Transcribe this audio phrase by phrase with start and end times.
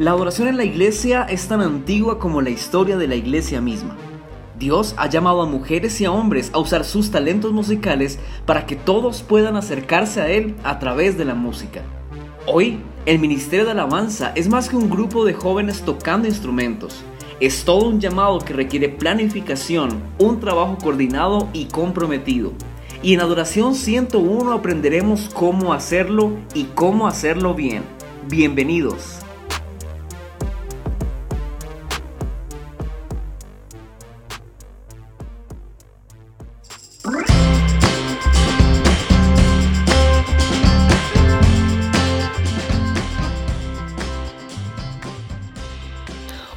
[0.00, 3.98] La adoración en la iglesia es tan antigua como la historia de la iglesia misma.
[4.58, 8.76] Dios ha llamado a mujeres y a hombres a usar sus talentos musicales para que
[8.76, 11.82] todos puedan acercarse a Él a través de la música.
[12.46, 17.02] Hoy, el Ministerio de Alabanza es más que un grupo de jóvenes tocando instrumentos.
[17.38, 22.52] Es todo un llamado que requiere planificación, un trabajo coordinado y comprometido.
[23.02, 27.82] Y en Adoración 101 aprenderemos cómo hacerlo y cómo hacerlo bien.
[28.30, 29.19] Bienvenidos.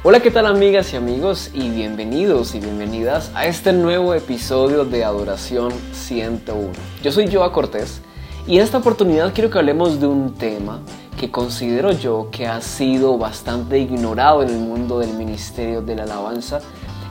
[0.06, 1.50] Hola, ¿qué tal amigas y amigos?
[1.54, 6.72] Y bienvenidos y bienvenidas a este nuevo episodio de Adoración 101.
[7.02, 8.02] Yo soy Joa Cortés
[8.46, 10.82] y en esta oportunidad quiero que hablemos de un tema
[11.18, 16.02] que considero yo que ha sido bastante ignorado en el mundo del ministerio de la
[16.02, 16.60] alabanza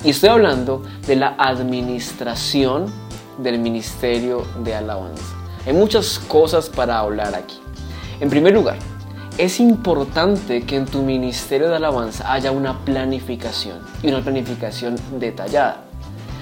[0.03, 2.93] y estoy hablando de la administración
[3.39, 5.33] del ministerio de alabanza.
[5.65, 7.59] Hay muchas cosas para hablar aquí.
[8.19, 8.77] En primer lugar,
[9.37, 15.85] es importante que en tu ministerio de alabanza haya una planificación y una planificación detallada.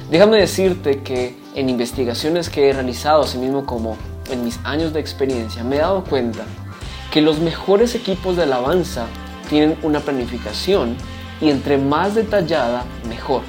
[0.09, 3.95] Déjame decirte que en investigaciones que he realizado, así mismo como
[4.29, 6.43] en mis años de experiencia, me he dado cuenta
[7.11, 9.05] que los mejores equipos de alabanza
[9.49, 10.97] tienen una planificación
[11.39, 13.41] y entre más detallada, mejor.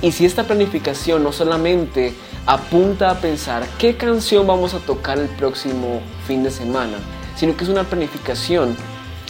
[0.00, 2.14] Y si esta planificación no solamente
[2.46, 6.98] apunta a pensar qué canción vamos a tocar el próximo fin de semana,
[7.36, 8.76] sino que es una planificación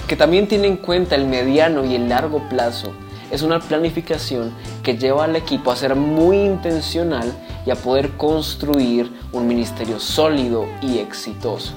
[0.07, 2.93] que también tiene en cuenta el mediano y el largo plazo.
[3.31, 7.33] Es una planificación que lleva al equipo a ser muy intencional
[7.65, 11.73] y a poder construir un ministerio sólido y exitoso.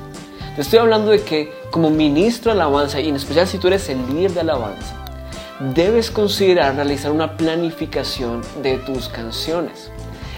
[0.55, 3.87] Te estoy hablando de que como ministro de alabanza, y en especial si tú eres
[3.89, 4.95] el líder de alabanza,
[5.73, 9.91] debes considerar realizar una planificación de tus canciones.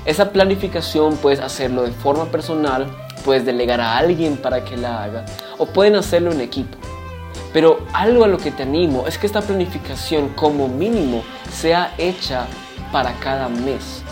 [0.05, 2.87] Esa planificación puedes hacerlo de forma personal,
[3.23, 5.25] puedes delegar a alguien para que la haga
[5.57, 6.77] o pueden hacerlo en equipo.
[7.53, 12.45] Pero algo a lo que te animo es que esta planificación como mínimo sea hecha
[12.91, 14.03] para cada mes.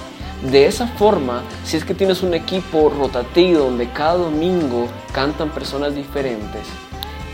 [0.50, 5.96] De esa forma, si es que tienes un equipo rotativo donde cada domingo cantan personas
[5.96, 6.68] diferentes,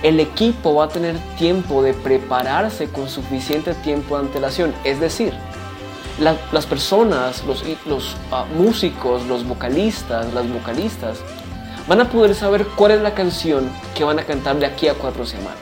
[0.03, 4.73] el equipo va a tener tiempo de prepararse con suficiente tiempo de antelación.
[4.83, 5.33] Es decir,
[6.19, 11.19] las personas, los, ah, músicos, los vocalistas, las vocalistas,
[11.91, 14.93] van a poder saber cuál es la canción que van a cantar de aquí a
[14.93, 15.59] cuatro semanas.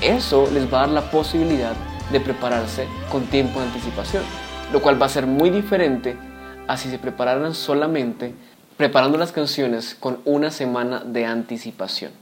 [0.00, 1.74] Eso les va a dar la posibilidad
[2.12, 4.22] de prepararse con tiempo de anticipación,
[4.72, 6.16] lo cual va a ser muy diferente
[6.68, 8.32] a si se prepararan solamente
[8.76, 12.12] preparando las canciones con una semana de anticipación.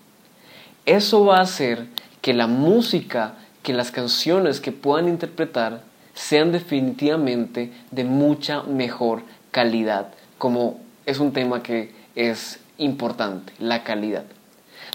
[0.87, 1.89] Eso va a hacer
[2.23, 5.83] que la música, que las canciones que puedan interpretar
[6.15, 9.21] sean definitivamente de mucha mejor
[9.51, 10.09] calidad,
[10.39, 14.25] como es un tema que es importante, la calidad.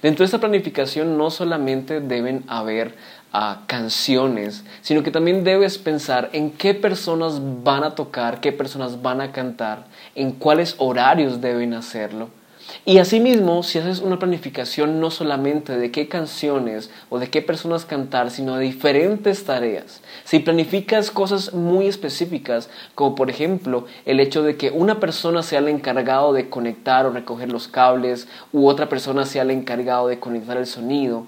[0.02, 2.96] Dentro de esta planificación no solamente deben haber
[3.32, 9.02] ah, canciones, sino que también debes pensar en qué personas van a tocar, qué personas
[9.02, 12.30] van a cantar, en cuáles horarios deben hacerlo
[12.86, 17.86] y asimismo, si haces una planificación no solamente de qué canciones o de qué personas
[17.86, 24.44] cantar, sino de diferentes tareas, si planificas cosas muy específicas, como por ejemplo el hecho
[24.44, 28.88] de que una persona sea el encargado de conectar o recoger los cables, u otra
[28.88, 31.26] persona sea el encargado de conectar el sonido,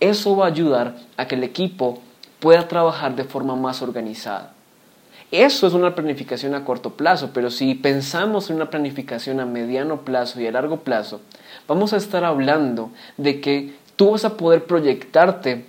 [0.00, 2.00] eso va a ayudar a que el equipo
[2.40, 4.55] pueda trabajar de forma más organizada.
[5.32, 10.02] Eso es una planificación a corto plazo, pero si pensamos en una planificación a mediano
[10.02, 11.20] plazo y a largo plazo,
[11.66, 15.64] vamos a estar hablando de que tú vas a poder proyectarte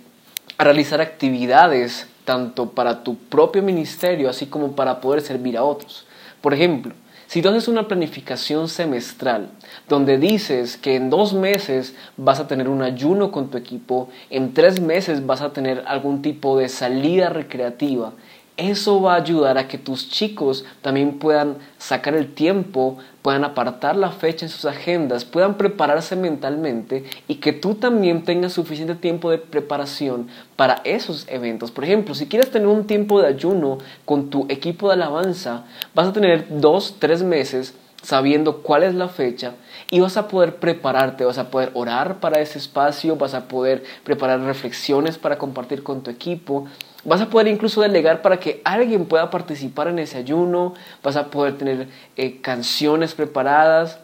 [0.58, 6.06] a realizar actividades tanto para tu propio ministerio así como para poder servir a otros.
[6.40, 6.94] Por ejemplo,
[7.26, 9.50] si tú haces una planificación semestral
[9.88, 14.54] donde dices que en dos meses vas a tener un ayuno con tu equipo, en
[14.54, 18.12] tres meses vas a tener algún tipo de salida recreativa,
[18.58, 23.96] eso va a ayudar a que tus chicos también puedan sacar el tiempo, puedan apartar
[23.96, 29.30] la fecha en sus agendas, puedan prepararse mentalmente y que tú también tengas suficiente tiempo
[29.30, 30.26] de preparación
[30.56, 31.70] para esos eventos.
[31.70, 35.64] Por ejemplo, si quieres tener un tiempo de ayuno con tu equipo de alabanza,
[35.94, 39.54] vas a tener dos, tres meses sabiendo cuál es la fecha
[39.90, 43.84] y vas a poder prepararte, vas a poder orar para ese espacio, vas a poder
[44.04, 46.66] preparar reflexiones para compartir con tu equipo
[47.08, 51.28] Vas a poder incluso delegar para que alguien pueda participar en ese ayuno, vas a
[51.30, 53.98] poder tener eh, canciones preparadas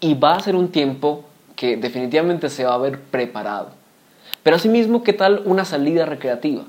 [0.00, 1.24] y va a ser un tiempo
[1.54, 3.70] que definitivamente se va a ver preparado.
[4.42, 6.64] Pero asimismo, ¿qué tal una salida recreativa?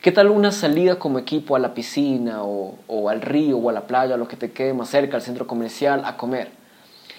[0.00, 3.86] ¿Qué tal una salida como equipo a la piscina o, al río o a la
[3.86, 6.50] playa, lo que te quede más cerca, al centro comercial, a comer?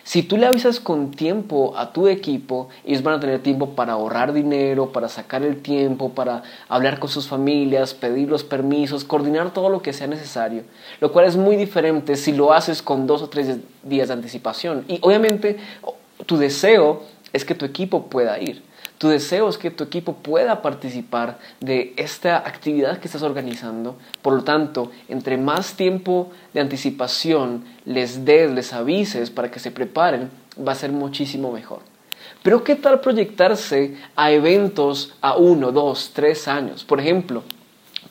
[0.03, 3.94] Si tú le avisas con tiempo a tu equipo, ellos van a tener tiempo para
[3.94, 9.53] ahorrar dinero, para sacar el tiempo, para hablar con sus familias, pedir los permisos, coordinar
[9.53, 10.63] todo lo que sea necesario,
[11.00, 14.83] lo cual es muy diferente si lo haces con dos o tres días de anticipación.
[14.89, 15.57] Y obviamente
[16.25, 18.61] tu deseo es que tu equipo pueda ir.
[18.98, 23.98] Tu deseo es que tu equipo pueda participar de esta actividad que estás organizando.
[24.22, 29.72] Por lo tanto, entre más tiempo de anticipación les des, les avises para que se
[29.72, 31.80] preparen, va a ser muchísimo mejor.
[32.44, 36.84] Pero ¿qué tal proyectarse a eventos a uno, dos, tres años?
[36.84, 37.44] Por ejemplo,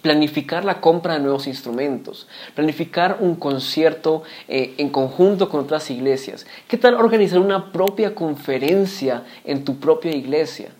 [0.02, 6.44] planificar la compra de nuevos instrumentos, planificar un concierto eh, en conjunto con otras iglesias.
[6.68, 10.70] ¿Qué tal organizar una propia conferencia en tu propia iglesia?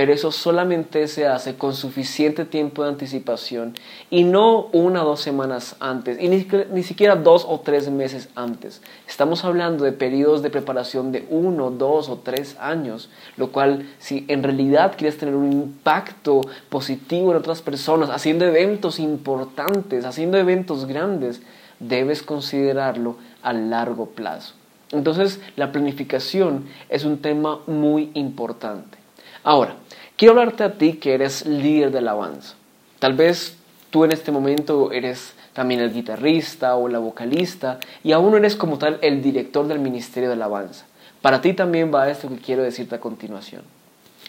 [0.00, 3.74] Pero eso solamente se hace con suficiente tiempo de anticipación
[4.08, 8.80] y no una o dos semanas antes, y ni, siquiera dos o tres meses antes.
[9.06, 14.24] Estamos hablando de periodos de preparación de uno, dos o tres años, lo cual si
[14.28, 20.86] en realidad quieres tener un impacto positivo en otras personas, haciendo eventos importantes, haciendo eventos
[20.86, 21.42] grandes,
[21.78, 24.54] debes considerarlo a largo plazo.
[24.92, 28.99] Entonces, la planificación es un tema muy importante.
[29.42, 29.76] Ahora,
[30.16, 32.54] quiero hablarte a ti que eres líder de alabanza.
[32.98, 33.56] Tal vez
[33.90, 38.54] tú en este momento eres también el guitarrista o la vocalista y aún no eres
[38.56, 40.86] como tal el director del ministerio de alabanza.
[41.22, 43.62] Para ti también va esto que quiero decirte a continuación.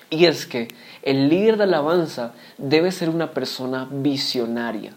[0.10, 0.68] Y es que
[1.04, 4.94] el líder de alabanza debe ser una persona visionaria.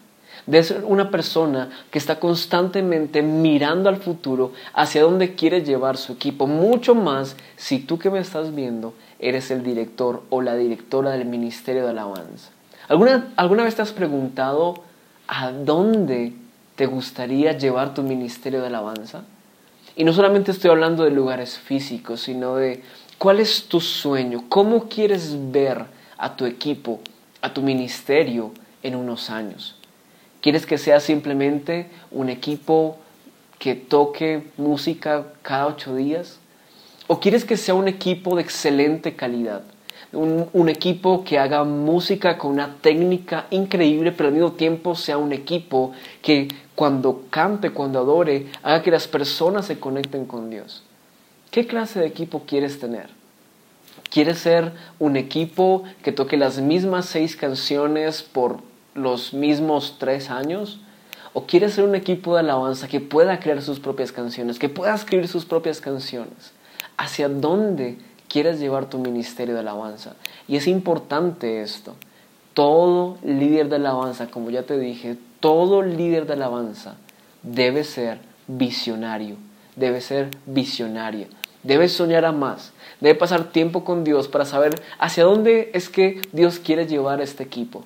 [0.46, 6.12] Debe ser una persona que está constantemente mirando al futuro hacia dónde quiere llevar su
[6.12, 6.46] equipo.
[6.46, 11.24] Mucho más si tú que me estás viendo eres el director o la directora del
[11.24, 12.50] Ministerio de Alabanza.
[12.88, 14.74] ¿Alguna, ¿Alguna vez te has preguntado
[15.26, 16.34] a dónde
[16.76, 19.22] te gustaría llevar tu Ministerio de Alabanza?
[19.96, 22.82] Y no solamente estoy hablando de lugares físicos, sino de
[23.16, 25.86] cuál es tu sueño, cómo quieres ver
[26.18, 27.00] a tu equipo,
[27.40, 28.52] a tu ministerio
[28.82, 29.76] en unos años.
[30.44, 32.98] ¿Quieres que sea simplemente un equipo
[33.58, 36.38] que toque música cada ocho días?
[37.06, 39.62] ¿O quieres que sea un equipo de excelente calidad?
[40.12, 45.32] Un, equipo que haga música con una técnica increíble, pero al mismo tiempo sea un
[45.32, 50.82] equipo que cuando cante, cuando adore, haga que las personas se conecten con Dios.
[51.50, 53.08] ¿Qué clase de equipo quieres tener?
[54.10, 60.80] ¿Quieres ser un equipo que toque las mismas seis canciones por los mismos tres años?
[61.32, 64.94] ¿O quieres ser un equipo de alabanza que pueda crear sus propias canciones, que pueda
[64.94, 66.52] escribir sus propias canciones?
[66.96, 67.98] hacia dónde
[68.28, 70.14] quieres llevar tu ministerio de alabanza.
[70.48, 71.94] Y es importante esto.
[72.52, 76.96] Todo líder de alabanza, como ya te dije, todo líder de alabanza
[77.42, 79.36] debe ser visionario,
[79.76, 81.26] debe ser visionaria,
[81.62, 86.22] debe soñar a más, debe pasar tiempo con Dios para saber hacia dónde es que
[86.32, 87.84] Dios quiere llevar este equipo.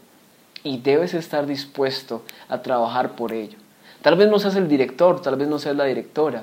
[0.64, 3.58] Y debes estar dispuesto a trabajar por ello.
[4.02, 6.40] Tal vez no seas el director, tal vez no seas la directora,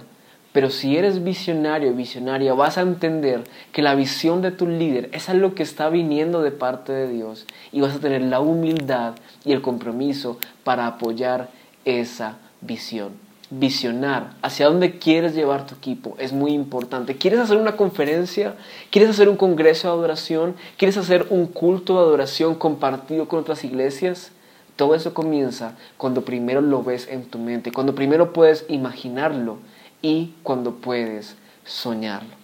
[0.55, 5.27] pero si eres visionario visionaria, vas a entender que la visión de tu líder es
[5.27, 9.51] algo que está viniendo de parte de Dios y vas a tener la humildad y
[9.51, 11.49] el compromiso para apoyar
[11.83, 13.24] esa visión.
[13.51, 17.15] Visionar hacia dónde quieres llevar tu equipo es muy importante.
[17.15, 18.55] ¿Quieres hacer una conferencia?
[18.89, 20.55] ¿Quieres hacer un congreso de adoración?
[20.77, 24.31] ¿Quieres hacer un culto de adoración compartido con otras iglesias?
[24.75, 29.59] Todo eso comienza cuando primero lo ves en tu mente, cuando primero puedes imaginarlo
[30.01, 31.35] y cuando puedes
[31.65, 32.35] soñarlo.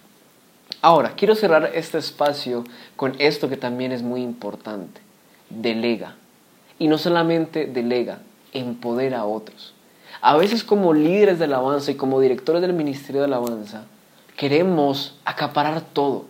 [0.82, 2.64] Ahora, quiero cerrar este espacio
[2.96, 5.00] con esto que también es muy importante.
[5.50, 6.16] Delega.
[6.78, 8.20] Y no solamente delega,
[8.52, 9.74] empodera a otros.
[10.20, 13.84] A veces como líderes de alabanza y como directores del Ministerio de Alabanza,
[14.36, 16.26] queremos acaparar todo,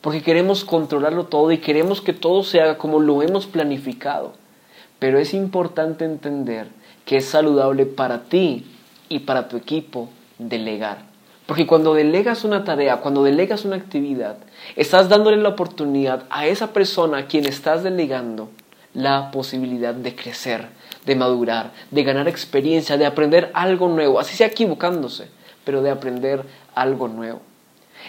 [0.00, 4.34] porque queremos controlarlo todo y queremos que todo se haga como lo hemos planificado.
[4.98, 6.68] Pero es importante entender
[7.04, 8.66] que es saludable para ti
[9.08, 10.08] y para tu equipo
[10.38, 10.98] delegar.
[11.46, 14.36] Porque cuando delegas una tarea, cuando delegas una actividad,
[14.76, 18.48] estás dándole la oportunidad a esa persona a quien estás delegando
[18.94, 20.68] la posibilidad de crecer,
[21.06, 25.28] de madurar, de ganar experiencia, de aprender algo nuevo, así sea equivocándose,
[25.64, 26.44] pero de aprender
[26.74, 27.40] algo nuevo.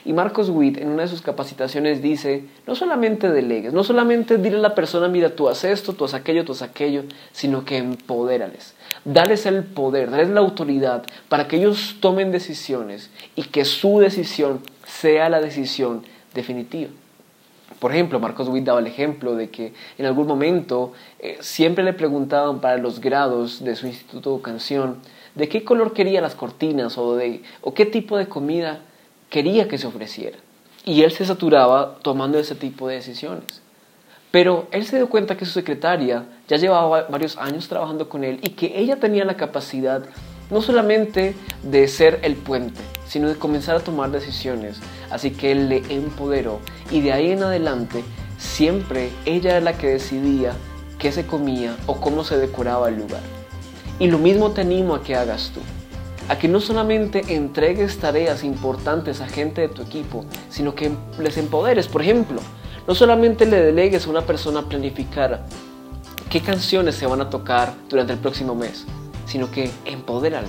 [0.05, 4.57] Y Marcos Witt en una de sus capacitaciones dice, no solamente delegues, no solamente dile
[4.57, 7.77] a la persona, mira, tú haces esto, tú haces aquello, tú haces aquello, sino que
[7.77, 8.73] empodérales.
[9.05, 14.61] Dales el poder, dales la autoridad para que ellos tomen decisiones y que su decisión
[14.85, 16.89] sea la decisión definitiva.
[17.83, 21.91] Por ejemplo, Marcos Witt daba el ejemplo de que en algún momento eh, siempre le
[21.91, 24.99] preguntaban para los grados de su instituto de canción
[25.35, 28.79] de qué color quería las cortinas o, de, o qué tipo de comida
[29.29, 30.37] quería que se ofreciera.
[30.85, 33.61] Y él se saturaba tomando ese tipo de decisiones.
[34.31, 38.39] Pero él se dio cuenta que su secretaria ya llevaba varios años trabajando con él
[38.43, 40.05] y que ella tenía la capacidad
[40.49, 44.79] no solamente de ser el puente, sino de comenzar a tomar decisiones.
[45.13, 48.03] Así que él le empoderó y de ahí en adelante
[48.39, 50.53] siempre ella era la que decidía
[50.97, 53.21] qué se comía o cómo se decoraba el lugar.
[53.99, 55.59] Y lo mismo te animo a que hagas tú.
[56.29, 61.37] A que no solamente entregues tareas importantes a gente de tu equipo, sino que les
[61.37, 61.87] empoderes.
[61.87, 62.41] Por ejemplo,
[62.87, 65.45] no solamente le delegues a una persona planificar
[66.31, 68.85] qué canciones se van a tocar durante el próximo mes,
[69.27, 70.47] sino que empodérale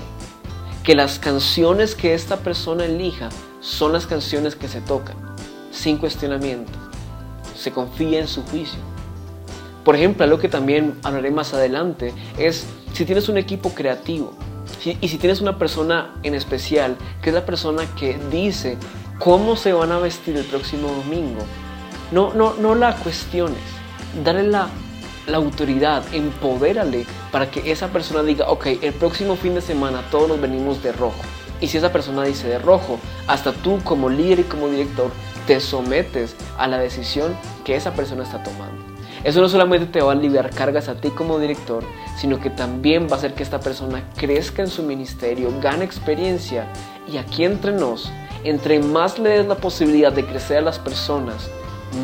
[0.85, 3.29] que las canciones que esta persona elija
[3.65, 5.17] son las canciones que se tocan,
[5.73, 6.73] sin cuestionamiento.
[7.57, 8.79] Se confía en su juicio.
[9.85, 14.35] Por ejemplo, algo que también hablaré más adelante es si tienes un equipo creativo
[15.01, 18.77] y si tienes una persona en especial, que es la persona que dice
[19.19, 21.41] cómo se van a vestir el próximo domingo,
[22.13, 23.59] no, no, no la cuestiones,
[24.23, 24.69] dale la
[25.27, 30.29] la autoridad, empodérale para que esa persona diga, ok, el próximo fin de semana todos
[30.29, 31.23] nos venimos de rojo.
[31.65, 35.11] Y si esa persona dice de rojo, hasta tú como líder y como director
[35.47, 38.85] te sometes a la decisión que esa persona está tomando.
[39.25, 41.83] Eso no solamente te va a aliviar cargas a ti como director,
[42.19, 46.67] sino que también va a hacer que esta persona crezca en su ministerio, gane experiencia
[47.11, 48.13] y aquí entre nos,
[48.45, 51.49] entre más le des la posibilidad de crecer a las personas,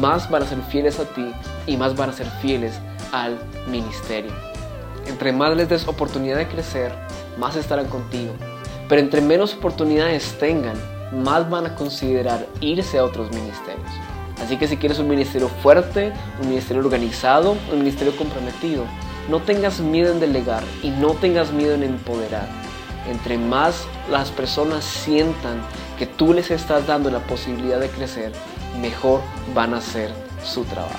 [0.00, 1.34] más van a ser fieles a ti
[1.66, 2.80] y más van a ser fieles
[3.12, 3.38] al
[3.68, 4.32] ministerio.
[5.06, 6.94] Entre más les des oportunidad de crecer,
[7.36, 8.32] más estarán contigo.
[8.90, 10.74] Pero entre menos oportunidades tengan,
[11.12, 13.88] más van a considerar irse a otros ministerios.
[14.42, 18.84] Así que si quieres un ministerio fuerte, un ministerio organizado, un ministerio comprometido,
[19.28, 22.48] no tengas miedo en delegar y no tengas miedo en empoderar.
[23.08, 25.60] Entre más las personas sientan
[25.96, 28.32] que tú les estás dando la posibilidad de crecer,
[28.80, 29.20] mejor
[29.54, 30.10] van a hacer
[30.42, 30.98] su trabajo.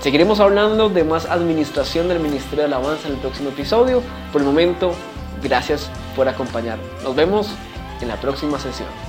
[0.00, 4.02] Seguiremos hablando de más administración del Ministerio de Alabanza en el próximo episodio.
[4.30, 4.92] Por el momento,
[5.42, 6.84] gracias por acompañarnos.
[7.04, 7.46] Nos vemos
[8.00, 9.07] en la próxima sesión.